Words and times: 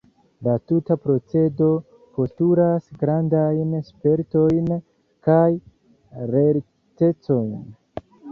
La 0.45 0.53
tuta 0.69 0.95
procedo 1.01 1.65
postulas 2.19 2.87
grandajn 3.03 3.75
spertojn 3.91 4.73
kaj 5.29 5.49
lertecon. 6.37 7.47